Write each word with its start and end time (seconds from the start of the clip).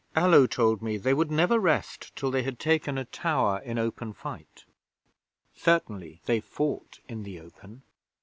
Allo 0.15 0.47
told 0.47 0.81
me 0.81 0.97
they 0.97 1.13
would 1.13 1.29
never 1.29 1.59
rest 1.59 2.15
till 2.15 2.31
they 2.31 2.41
had 2.41 2.57
taken 2.57 2.97
a 2.97 3.05
tower 3.05 3.59
in 3.59 3.77
open 3.77 4.13
fight. 4.13 4.65
Certainly 5.53 6.21
they 6.25 6.39
fought 6.39 6.97
in 7.07 7.21
the 7.21 7.39
open. 7.39 7.83